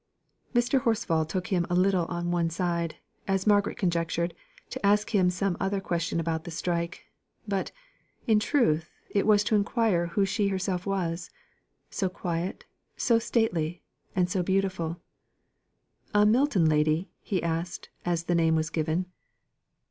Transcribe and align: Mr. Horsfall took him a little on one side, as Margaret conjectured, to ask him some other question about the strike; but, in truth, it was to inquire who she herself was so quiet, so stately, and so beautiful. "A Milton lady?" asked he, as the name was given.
Mr. 0.55 0.81
Horsfall 0.81 1.25
took 1.27 1.45
him 1.49 1.67
a 1.69 1.75
little 1.75 2.05
on 2.07 2.31
one 2.31 2.49
side, 2.49 2.95
as 3.27 3.45
Margaret 3.45 3.77
conjectured, 3.77 4.33
to 4.71 4.83
ask 4.83 5.11
him 5.11 5.29
some 5.29 5.55
other 5.59 5.79
question 5.79 6.19
about 6.19 6.43
the 6.43 6.49
strike; 6.49 7.03
but, 7.47 7.71
in 8.25 8.39
truth, 8.39 8.89
it 9.11 9.27
was 9.27 9.43
to 9.43 9.55
inquire 9.55 10.07
who 10.07 10.25
she 10.25 10.47
herself 10.47 10.87
was 10.87 11.29
so 11.91 12.09
quiet, 12.09 12.65
so 12.97 13.19
stately, 13.19 13.83
and 14.15 14.27
so 14.27 14.41
beautiful. 14.41 14.99
"A 16.15 16.25
Milton 16.25 16.65
lady?" 16.67 17.11
asked 17.43 17.85
he, 17.95 18.01
as 18.09 18.23
the 18.23 18.33
name 18.33 18.55
was 18.55 18.71
given. 18.71 19.05